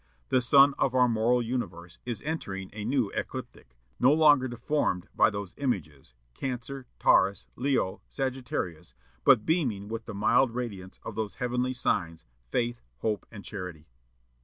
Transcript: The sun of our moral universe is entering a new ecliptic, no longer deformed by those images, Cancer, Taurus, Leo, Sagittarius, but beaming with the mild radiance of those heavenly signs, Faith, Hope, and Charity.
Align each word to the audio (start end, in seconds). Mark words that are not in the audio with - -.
The 0.29 0.41
sun 0.41 0.73
of 0.79 0.95
our 0.95 1.07
moral 1.07 1.43
universe 1.43 1.99
is 2.05 2.23
entering 2.25 2.71
a 2.73 2.83
new 2.83 3.11
ecliptic, 3.11 3.75
no 3.99 4.11
longer 4.11 4.47
deformed 4.47 5.07
by 5.15 5.29
those 5.29 5.53
images, 5.57 6.15
Cancer, 6.33 6.87
Taurus, 6.97 7.45
Leo, 7.55 8.01
Sagittarius, 8.09 8.95
but 9.23 9.45
beaming 9.45 9.89
with 9.89 10.05
the 10.05 10.15
mild 10.15 10.55
radiance 10.55 10.99
of 11.05 11.13
those 11.13 11.35
heavenly 11.35 11.73
signs, 11.73 12.25
Faith, 12.49 12.81
Hope, 13.01 13.27
and 13.29 13.45
Charity. 13.45 13.85